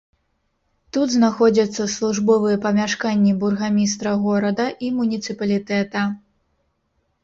Тут 0.95 1.13
знаходзяцца 1.15 1.85
службовыя 1.97 2.57
памяшканні 2.65 3.37
бургамістра 3.45 4.17
горада 4.27 4.65
і 4.85 4.95
муніцыпалітэта. 5.01 5.99